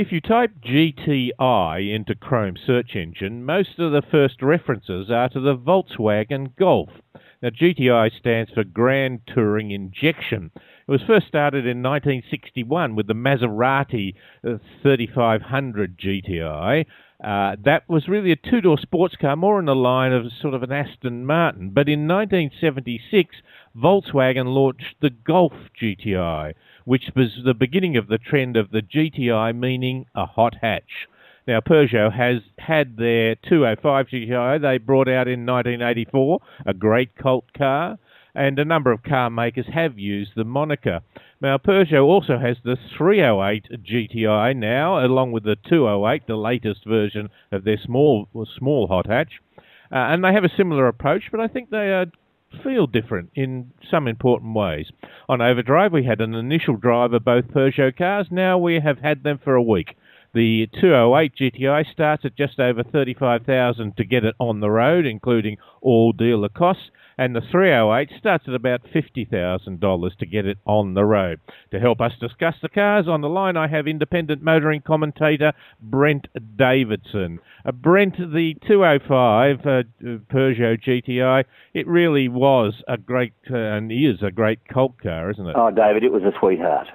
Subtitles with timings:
[0.00, 5.40] If you type GTI into Chrome search engine, most of the first references are to
[5.40, 6.88] the Volkswagen Golf.
[7.42, 10.52] Now, GTI stands for Grand Touring Injection.
[10.56, 14.14] It was first started in 1961 with the Maserati
[14.82, 16.86] 3500 GTI.
[17.22, 20.54] Uh, that was really a two door sports car, more in the line of sort
[20.54, 21.72] of an Aston Martin.
[21.74, 23.36] But in 1976,
[23.76, 29.56] Volkswagen launched the Golf GTI which was the beginning of the trend of the GTI
[29.56, 31.06] meaning a hot hatch.
[31.46, 37.52] Now, Peugeot has had their 205 GTI they brought out in 1984, a great cult
[37.52, 37.98] car,
[38.34, 41.00] and a number of car makers have used the moniker.
[41.40, 47.30] Now, Peugeot also has the 308 GTI now, along with the 208, the latest version
[47.50, 48.28] of their small
[48.58, 49.40] small hot hatch.
[49.92, 52.06] Uh, and they have a similar approach, but I think they are
[52.62, 54.90] feel different in some important ways.
[55.28, 58.28] On Overdrive, we had an initial drive of both Peugeot cars.
[58.30, 59.96] Now we have had them for a week.
[60.32, 65.58] The 208 GTI starts at just over 35,000 to get it on the road, including
[65.80, 71.04] all dealer costs, and the 308 starts at about $50,000 to get it on the
[71.04, 71.40] road.
[71.72, 76.28] To help us discuss the cars on the line, I have independent motoring commentator Brent
[76.56, 77.40] Davison.
[77.64, 79.82] Uh, Brent, the 205 uh,
[80.32, 85.46] Peugeot GTI, it really was a great uh, and is a great cult car, isn't
[85.46, 85.56] it?
[85.58, 86.86] Oh, David, it was a sweetheart.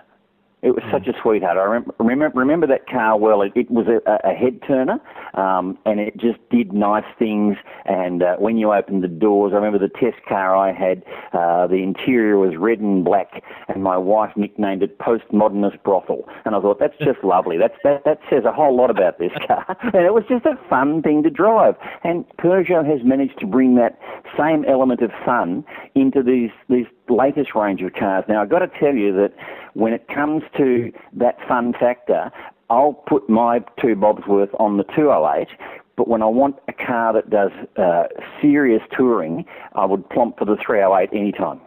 [0.61, 1.57] It was such a sweetheart.
[1.57, 3.41] I remember remember, remember that car well.
[3.43, 4.99] It, it was a, a head turner,
[5.35, 7.55] um, and it just did nice things.
[7.85, 11.03] And uh, when you opened the doors, I remember the test car I had.
[11.33, 16.27] Uh, the interior was red and black, and my wife nicknamed it postmodernist brothel.
[16.45, 17.57] And I thought that's just lovely.
[17.57, 19.77] That's that that says a whole lot about this car.
[19.93, 21.75] and it was just a fun thing to drive.
[22.03, 23.99] And Peugeot has managed to bring that
[24.37, 25.63] same element of fun
[25.95, 28.23] into these these latest range of cars.
[28.27, 29.33] Now I've got to tell you that
[29.73, 32.31] when it comes to that fun factor,
[32.69, 35.47] I'll put my two bobs worth on the 208,
[35.95, 38.03] but when I want a car that does uh,
[38.41, 41.61] serious touring, I would plump for the 308 anytime.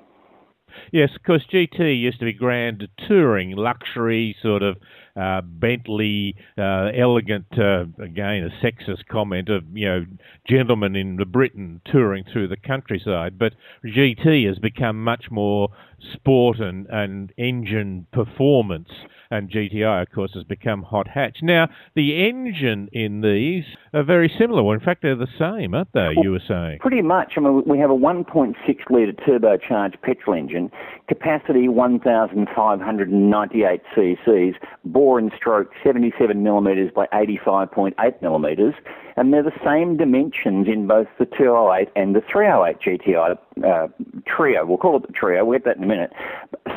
[0.92, 4.76] Yes, because GT used to be grand touring, luxury sort of
[5.16, 10.06] uh, Bentley, uh, elegant, uh, again, a sexist comment of, you know,
[10.48, 13.38] gentlemen in the Britain touring through the countryside.
[13.38, 15.70] But GT has become much more
[16.12, 18.90] sport and, and engine performance
[19.30, 21.38] and GTI, of course, has become hot hatch.
[21.42, 24.62] Now, the engine in these are very similar.
[24.62, 26.14] Well, in fact, they're the same, aren't they?
[26.16, 27.34] Well, you were saying pretty much.
[27.36, 28.54] I mean, we have a 1.6
[28.90, 30.70] litre turbocharged petrol engine,
[31.08, 38.74] capacity 1,598 cc's, bore and stroke 77 millimetres by 85.8 millimetres
[39.18, 43.36] and they're the same dimensions in both the 208 and the 308 GTI
[43.66, 43.88] uh,
[44.26, 44.64] trio.
[44.64, 45.44] We'll call it the trio.
[45.44, 46.12] We'll get that in a minute.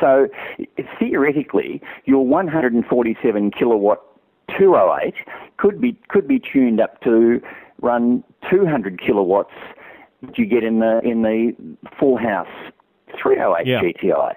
[0.02, 0.28] So
[1.00, 4.02] theoretically, your 147 kilowatt
[4.58, 5.14] 208
[5.58, 7.40] could be could be tuned up to
[7.82, 9.54] run 200 kilowatts
[10.24, 11.54] that you get in the in the
[11.98, 12.48] full house
[13.22, 13.82] 308 yeah.
[13.82, 14.36] GTI.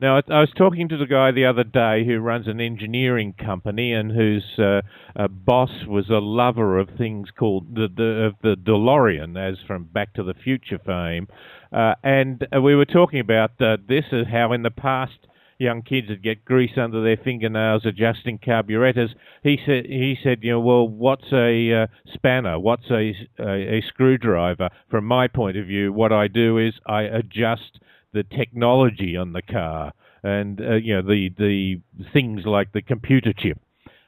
[0.00, 3.92] Now, I was talking to the guy the other day who runs an engineering company
[3.92, 4.80] and whose uh,
[5.28, 10.14] boss was a lover of things called the, the of the DeLorean, as from Back
[10.14, 11.28] to the Future fame.
[11.70, 15.26] Uh, and uh, we were talking about uh, this is how in the past
[15.58, 19.10] young kids would get grease under their fingernails adjusting carburetors.
[19.42, 22.58] He said, he said, you know, well, what's a uh, spanner?
[22.58, 24.70] What's a, a, a screwdriver?
[24.90, 27.80] From my point of view, what I do is I adjust
[28.12, 31.80] the technology on the car and uh, you know the the
[32.12, 33.58] things like the computer chip.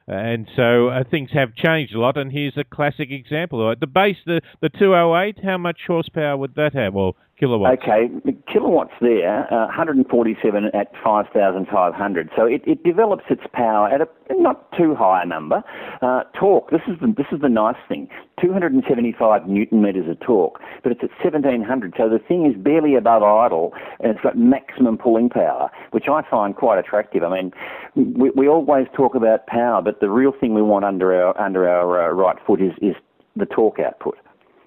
[0.09, 3.73] And so uh, things have changed a lot, and here's a classic example.
[3.79, 6.93] The base, the, the 208, how much horsepower would that have?
[6.93, 7.83] Well, kilowatts.
[7.83, 8.09] Okay,
[8.51, 12.31] kilowatts there, uh, 147 at 5,500.
[12.37, 15.63] So it, it develops its power at a not too high a number.
[16.01, 18.09] Uh, torque, this is the, this is the nice thing.
[18.41, 23.23] 275 newton meters of torque, but it's at 1700, so the thing is barely above
[23.23, 27.25] idle, and it's got maximum pulling power, which I find quite attractive.
[27.25, 27.53] I mean,
[27.95, 31.69] we, we always talk about power, but the real thing we want under our under
[31.69, 32.95] our uh, right foot is is
[33.37, 34.17] the torque output.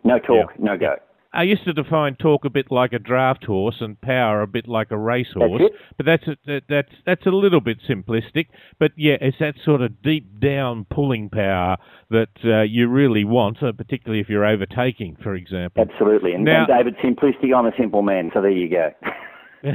[0.03, 0.65] No torque, yeah.
[0.65, 0.95] no go.
[1.35, 4.67] I used to define torque a bit like a draft horse and power a bit
[4.67, 8.47] like a racehorse, that's but that's a, that's that's a little bit simplistic.
[8.79, 11.77] But yeah, it's that sort of deep down pulling power
[12.09, 15.85] that uh, you really want, uh, particularly if you're overtaking, for example.
[15.89, 16.33] Absolutely.
[16.33, 17.53] And, now, and David, simplicity.
[17.53, 18.91] I'm a simple man, so there you go.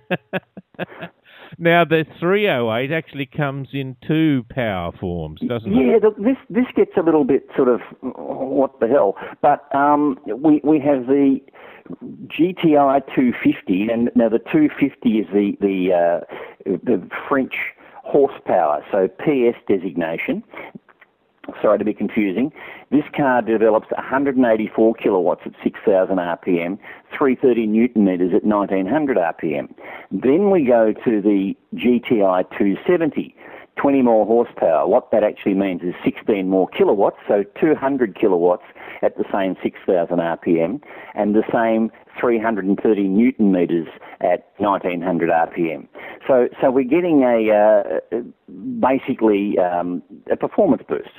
[1.58, 6.02] Now the 308 actually comes in two power forms, doesn't yeah, it?
[6.02, 9.16] Yeah, this this gets a little bit sort of what the hell.
[9.42, 11.40] But um, we we have the
[12.26, 17.54] GTI 250, and now the 250 is the the uh, the French
[18.02, 20.42] horsepower, so PS designation.
[21.60, 22.52] Sorry to be confusing.
[22.90, 26.78] This car develops 184 kilowatts at 6,000 RPM,
[27.16, 29.74] 330 newton meters at 1900 RPM.
[30.10, 33.34] Then we go to the GTI 270.
[33.76, 34.86] 20 more horsepower.
[34.86, 38.62] What that actually means is 16 more kilowatts, so 200 kilowatts
[39.02, 40.80] at the same 6,000 RPM,
[41.14, 43.88] and the same 330 newton meters
[44.20, 45.88] at 1900 RPM.
[46.26, 48.22] So, so we're getting a uh,
[48.78, 51.10] basically um, a performance boost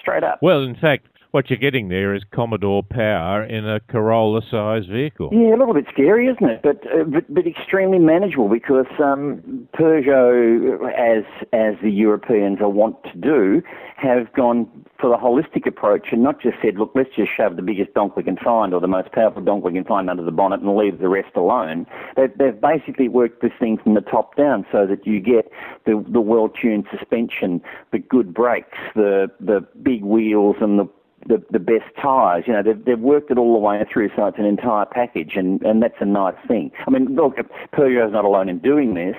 [0.00, 0.38] straight up.
[0.42, 5.30] Well, in fact, what you're getting there is Commodore power in a Corolla-sized vehicle.
[5.32, 6.60] Yeah, a little bit scary, isn't it?
[6.62, 12.96] But uh, but, but, extremely manageable because um, Peugeot, as as the Europeans are wont
[13.04, 13.62] to do,
[13.96, 14.68] have gone
[15.00, 18.16] for the holistic approach and not just said, look, let's just shove the biggest donk
[18.16, 20.76] we can find or the most powerful donk we can find under the bonnet and
[20.76, 21.86] leave the rest alone.
[22.16, 25.50] They've, they've basically worked this thing from the top down so that you get
[25.86, 27.62] the the well-tuned suspension,
[27.92, 30.88] the good brakes, the the big wheels and the
[31.26, 32.44] the, the best tyres.
[32.46, 35.32] You know, they've, they've worked it all the way through, so it's an entire package,
[35.36, 36.70] and, and that's a nice thing.
[36.86, 37.36] I mean, look,
[37.72, 39.16] Peugeot's not alone in doing this,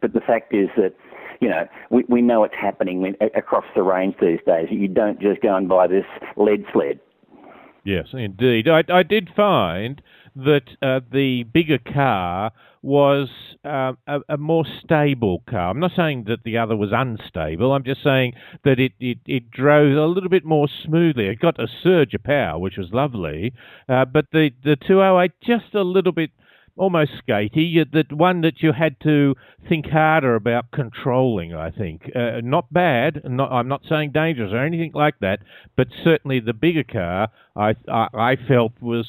[0.00, 0.94] but the fact is that,
[1.40, 4.68] you know, we, we know it's happening across the range these days.
[4.70, 6.04] You don't just go and buy this
[6.36, 7.00] lead sled.
[7.82, 8.68] Yes, indeed.
[8.68, 10.02] I, I did find
[10.36, 12.52] that uh, the bigger car
[12.82, 13.28] was
[13.64, 15.70] uh, a, a, more stable car.
[15.70, 17.72] I'm not saying that the other was unstable.
[17.72, 18.32] I'm just saying
[18.64, 21.26] that it, it, it drove a little bit more smoothly.
[21.26, 23.52] It got a surge of power, which was lovely,
[23.88, 26.30] uh, but the, the 208 just a little bit
[26.76, 27.84] almost skatey.
[27.92, 29.34] That one that you had to
[29.68, 31.54] think harder about controlling.
[31.54, 33.20] I think uh, not bad.
[33.24, 35.40] Not, I'm not saying dangerous or anything like that,
[35.76, 39.06] but certainly the bigger car I I, I felt was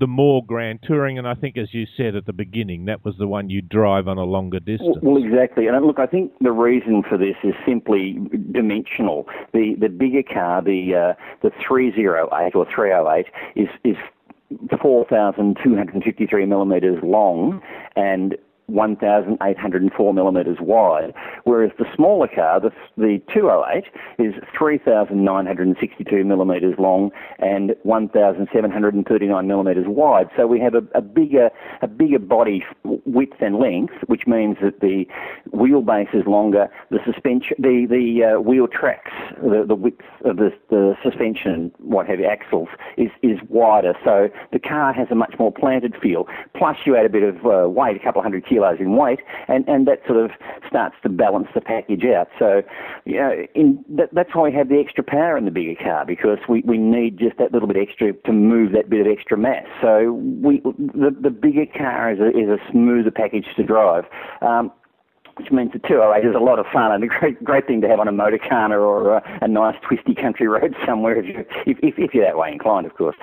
[0.00, 3.14] the more grand touring, and I think, as you said at the beginning, that was
[3.18, 4.96] the one you drive on a longer distance.
[5.02, 5.66] Well, exactly.
[5.66, 8.18] And look, I think the reason for this is simply
[8.50, 9.28] dimensional.
[9.52, 13.96] The the bigger car, the uh, the 308 or 308, is is
[14.82, 17.60] 4,253 millimetres long
[17.94, 18.36] and
[18.70, 21.12] 1,804 millimetres wide,
[21.44, 23.84] whereas the smaller car, the, the 208,
[24.18, 30.28] is 3,962 millimetres long and 1,739 millimetres wide.
[30.36, 31.50] So we have a, a, bigger
[31.82, 35.06] a bigger body width and length, which means that the
[35.52, 36.68] wheelbase is longer.
[36.90, 39.12] The suspension, the the uh, wheel tracks,
[39.42, 43.94] the, the width of the, the suspension, what have you, axles is is wider.
[44.04, 46.26] So the car has a much more planted feel.
[46.54, 49.20] Plus, you add a bit of uh, weight, a couple of hundred kilos kilos weight,
[49.48, 50.30] and, and that sort of
[50.66, 52.28] starts to balance the package out.
[52.38, 52.62] So,
[53.04, 56.04] you know, in, that, that's why we have the extra power in the bigger car
[56.04, 59.36] because we, we need just that little bit extra to move that bit of extra
[59.36, 59.66] mass.
[59.80, 64.04] So we the, the bigger car is a, is a smoother package to drive.
[64.42, 64.72] Um,
[65.36, 67.88] which means the 208 is a lot of fun and a great great thing to
[67.88, 71.46] have on a motor car or a, a nice twisty country road somewhere if, you,
[71.66, 73.16] if, if, if you're that way inclined, of course.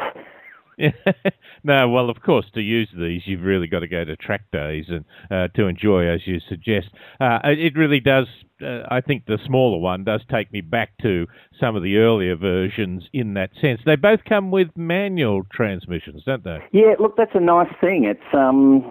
[1.63, 4.85] no, well, of course, to use these, you've really got to go to track days
[4.89, 6.87] and uh, to enjoy, as you suggest.
[7.19, 8.27] Uh, it really does.
[8.61, 11.27] Uh, I think the smaller one does take me back to
[11.59, 13.81] some of the earlier versions in that sense.
[13.85, 16.59] They both come with manual transmissions, don't they?
[16.71, 18.05] Yeah, look, that's a nice thing.
[18.05, 18.81] It's um,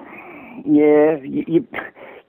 [0.64, 1.66] yeah, you, you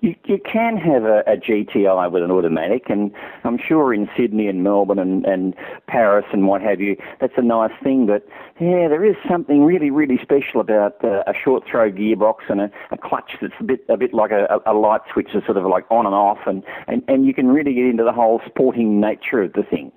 [0.01, 3.11] you, you can have a, a, GTI with an automatic, and
[3.43, 5.55] I'm sure in Sydney and Melbourne and, and
[5.87, 8.05] Paris and what have you, that's a nice thing.
[8.05, 8.27] But
[8.59, 12.71] yeah, there is something really, really special about uh, a short throw gearbox and a,
[12.91, 15.65] a, clutch that's a bit, a bit like a, a light switch, is sort of
[15.65, 19.01] like on and off, and, and, and you can really get into the whole sporting
[19.01, 19.91] nature of the thing.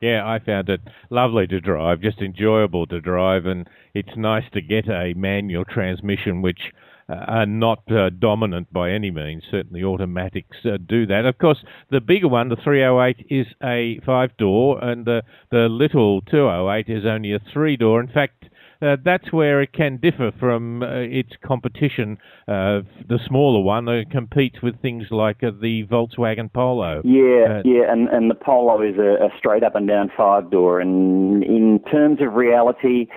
[0.00, 4.62] Yeah, I found it lovely to drive, just enjoyable to drive, and it's nice to
[4.62, 6.72] get a manual transmission which
[7.10, 9.42] are not uh, dominant by any means.
[9.50, 11.24] Certainly, automatics uh, do that.
[11.26, 11.58] Of course,
[11.90, 17.04] the bigger one, the 308, is a five door, and the the little 208 is
[17.04, 18.00] only a three door.
[18.00, 18.44] In fact.
[18.82, 22.16] Uh, that's where it can differ from uh, its competition.
[22.48, 27.02] Uh, the smaller one uh, competes with things like the Volkswagen Polo.
[27.04, 30.80] Yeah, yeah, and, and the Polo is a, a straight up and down five door.
[30.80, 33.08] And in terms of reality,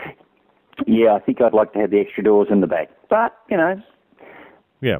[0.85, 2.89] yeah, I think I'd like to have the extra doors in the back.
[3.13, 3.75] But, you know.
[4.81, 4.97] Yeah.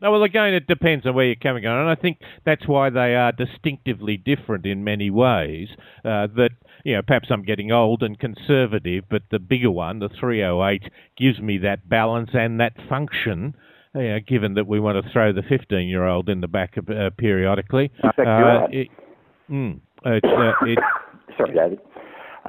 [0.00, 2.88] No, well, again, it depends on where you're coming on, and I think that's why
[2.88, 5.66] they are distinctively different in many ways.
[6.04, 6.50] Uh, that
[6.84, 10.84] you know, perhaps I'm getting old and conservative, but the bigger one, the 308,
[11.16, 13.56] gives me that balance and that function.
[13.92, 18.68] Uh, given that we want to throw the 15-year-old in the back uh, periodically, uh,
[18.70, 18.86] it,
[19.50, 20.78] mm, it, uh, it,
[21.36, 21.80] Sorry, David.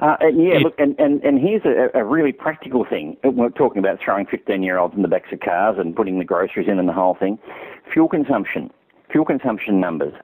[0.00, 3.16] Uh, and yeah, look, and, and, and here's a, a really practical thing.
[3.22, 6.24] We're talking about throwing 15 year olds in the backs of cars and putting the
[6.24, 7.38] groceries in and the whole thing.
[7.92, 8.70] Fuel consumption,
[9.12, 10.14] fuel consumption numbers.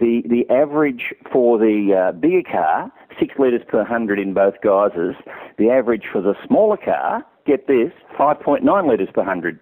[0.00, 5.14] the the average for the uh, bigger car, six litres per hundred in both geysers.
[5.56, 9.60] The average for the smaller car, get this, 5.9 litres per hundred.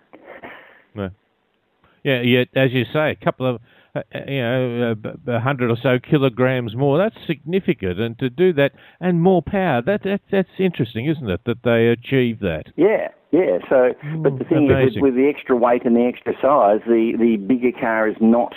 [2.02, 3.60] Yeah, yeah, as you say, a couple of uh, uh
[3.94, 4.94] you know,
[5.26, 6.98] a hundred or so kilograms more.
[6.98, 9.82] That's significant, and to do that and more power.
[9.82, 11.40] That, that that's interesting, isn't it?
[11.46, 12.64] That they achieve that.
[12.76, 13.58] Yeah, yeah.
[13.68, 14.88] So, hmm, but the thing Amazing.
[14.88, 18.16] is, with, with the extra weight and the extra size, the the bigger car is
[18.20, 18.54] not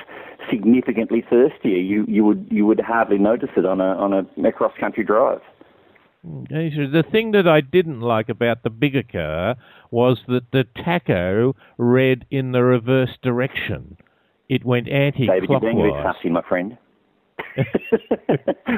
[0.49, 1.77] significantly thirstier.
[1.77, 5.03] You you would you would hardly notice it on a on a, a cross country
[5.03, 5.41] drive.
[6.25, 9.55] Hmm, the thing that I didn't like about the bigger car
[9.91, 13.97] was that the tacho read in the reverse direction.
[14.49, 15.41] It went anti-clockwise.
[15.41, 16.77] David, you're being a bit fussy, my friend.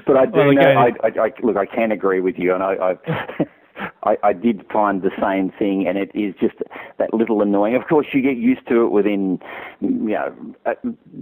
[0.05, 0.61] but I do Well, know.
[0.61, 2.95] I, I, I, look, I can agree with you, and I,
[4.05, 6.55] I, I, did find the same thing, and it is just
[6.97, 7.75] that little annoying.
[7.85, 9.39] Of course, you get used to it within,
[9.79, 10.33] you know,
[10.65, 10.73] uh,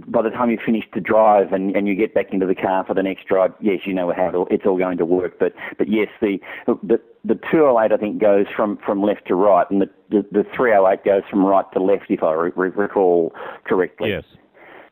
[0.06, 2.84] by the time you finish the drive and, and you get back into the car
[2.86, 3.52] for the next drive.
[3.60, 6.38] Yes, you know how it all, it's all going to work, but but yes, the
[6.66, 10.44] the the 208 I think goes from, from left to right, and the, the the
[10.54, 14.10] 308 goes from right to left, if I re- recall correctly.
[14.10, 14.24] Yes.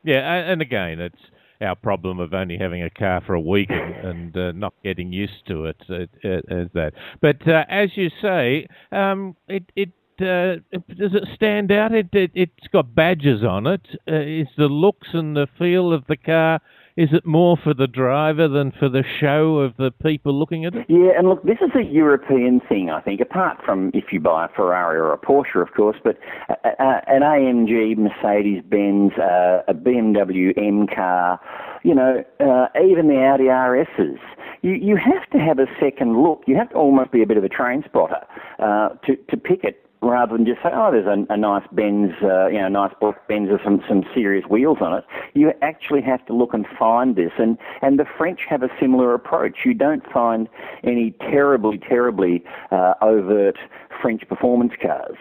[0.05, 1.23] Yeah, and again, it's
[1.63, 5.13] our problem of only having a car for a week and, and uh, not getting
[5.13, 6.93] used to it uh, uh, as that.
[7.21, 9.91] But uh, as you say, um, it it.
[10.21, 10.63] Uh,
[10.95, 11.93] does it stand out?
[11.93, 13.81] It, it it's got badges on it.
[14.09, 16.61] Uh, is the looks and the feel of the car?
[16.95, 20.75] Is it more for the driver than for the show of the people looking at
[20.75, 20.85] it?
[20.91, 24.45] Yeah, and look, this is a European thing, I think, apart from if you buy
[24.45, 26.19] a Ferrari or a Porsche, of course, but
[26.51, 31.41] uh, uh, an AMG, Mercedes Benz, uh, a BMW M car,
[31.83, 34.19] you know, uh, even the Audi RSs.
[34.61, 36.43] You, you have to have a second look.
[36.47, 38.21] You have to almost be a bit of a train spotter
[38.59, 42.13] uh, to, to pick it rather than just say, oh, there's a, a nice Benz,
[42.23, 45.05] uh, you know, nice black Benz with some, some serious wheels on it.
[45.35, 47.33] You actually have to look and find this.
[47.39, 49.59] And, and the French have a similar approach.
[49.65, 50.49] You don't find
[50.83, 53.59] any terribly, terribly uh, overt
[54.03, 55.17] French performance cars.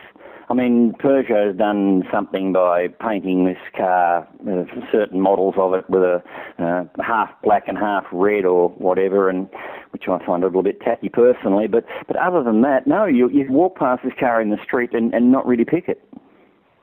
[0.52, 6.02] I mean, Peugeot's done something by painting this car, uh, certain models of it, with
[6.02, 6.22] a
[6.60, 9.48] uh, half black and half red or whatever, and
[9.92, 11.68] which I find a little bit tacky personally.
[11.68, 14.94] But but other than that, no, you you walk past this car in the street
[14.94, 16.04] and, and not really pick it.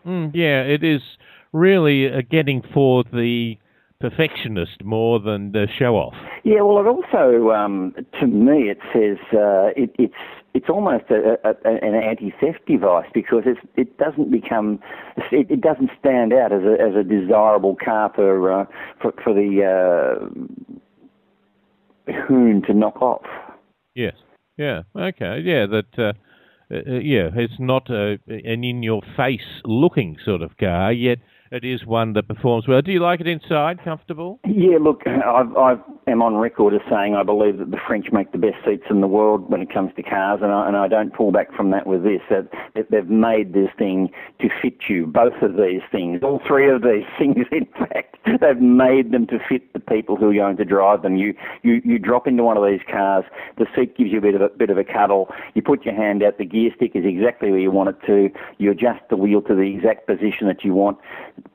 [0.07, 1.03] Mm, yeah, it is
[1.53, 3.59] really uh, getting for the
[4.01, 6.15] perfectionist more than the show off.
[6.45, 10.15] Yeah, well, it also, um, to me, it says uh, it, it's
[10.55, 14.81] it's almost a, a, an anti-theft device because it's, it doesn't become,
[15.31, 18.65] it, it doesn't stand out as a, as a desirable car for uh,
[19.01, 20.19] for, for the uh,
[22.27, 23.27] hoon to knock off.
[23.95, 24.15] Yes.
[24.57, 24.83] Yeah.
[24.97, 25.41] Okay.
[25.45, 25.67] Yeah.
[25.67, 25.99] That.
[25.99, 26.15] Uh,
[26.71, 31.19] uh, yeah, it's not a, an in-your-face looking sort of car, yet
[31.51, 32.83] it is one that performs well.
[32.83, 33.83] Do you like it inside?
[33.85, 34.41] Comfortable?
[34.47, 35.77] Yeah, look, I
[36.07, 39.01] am on record as saying I believe that the French make the best seats in
[39.01, 41.71] the world when it comes to cars, and I, and I don't pull back from
[41.71, 42.21] that with this.
[42.31, 45.07] That, that they've made this thing to fit you.
[45.07, 49.39] Both of these things, all three of these things, in fact, they've made them to
[49.49, 51.17] fit the people who are going to drive them.
[51.17, 53.25] You you you drop into one of these cars,
[53.57, 55.31] the seat gives you a bit of a bit of a cuddle.
[55.55, 58.31] You put your hand out, the gear stick is exactly where you want it to.
[58.59, 60.99] You adjust the wheel to the exact position that you want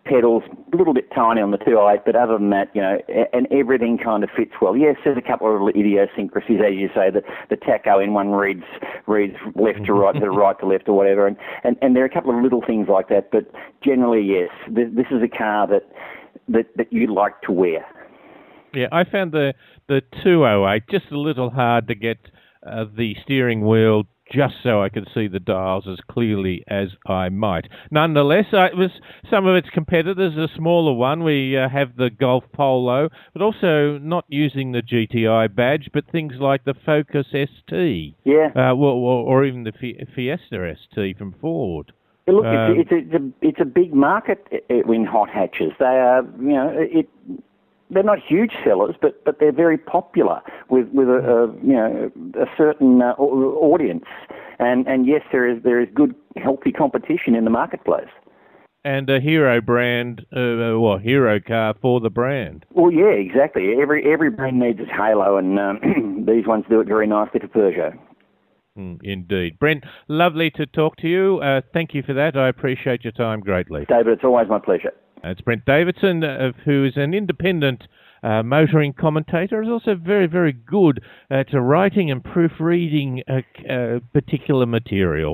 [0.06, 3.00] pedals a little bit tiny on the 208, but other than that, you know,
[3.32, 4.76] and everything kind of fits well.
[4.76, 7.10] Yes, there's a couple of little idiosyncrasies, as you say.
[7.10, 8.64] The the tacho in one reads
[9.08, 12.08] reads left to right, to right to left, or whatever, and, and and there are
[12.08, 13.32] a couple of little things like that.
[13.32, 13.52] But
[13.84, 15.84] generally, yes, this, this is a car that
[16.50, 17.86] that that you like to wear.
[18.74, 19.54] Yeah, I found the
[19.88, 22.18] the 208 just a little hard to get
[22.66, 27.30] uh, the steering wheel just so I could see the dials as clearly as I
[27.30, 27.68] might.
[27.92, 28.90] Nonetheless, uh, it was
[29.30, 31.24] some of its competitors, a smaller one.
[31.24, 36.34] We uh, have the Golf Polo, but also not using the GTI badge, but things
[36.40, 38.50] like the Focus ST, Yeah.
[38.56, 39.74] uh, or, or, even the
[40.16, 41.92] Fiesta ST from Ford.
[42.26, 45.30] Look, Um, it's, it's, a, it's a it's a big market i- i- in hot
[45.30, 45.74] hatches.
[45.78, 47.10] They are, you know, it.
[47.94, 52.12] They're not huge sellers, but, but they're very popular with with a, a you know
[52.36, 54.06] a certain uh, audience,
[54.60, 58.10] and and yes, there is there is good healthy competition in the marketplace.
[58.86, 62.66] And a hero brand, uh, well, hero car for the brand.
[62.72, 63.76] Well, yeah, exactly.
[63.82, 67.48] Every every brand needs its halo, and um, these ones do it very nicely for
[67.48, 67.98] Peugeot.
[68.78, 69.60] Mm, indeed.
[69.60, 71.40] Brent, lovely to talk to you.
[71.40, 72.36] Uh, thank you for that.
[72.36, 73.86] I appreciate your time greatly.
[73.88, 74.92] David, it's always my pleasure.
[75.26, 77.88] It's Brent Davison, uh, who is an independent
[78.24, 84.66] uh, motoring commentator, is also very, very good at writing and proofreading uh, uh, particular
[84.66, 85.32] material.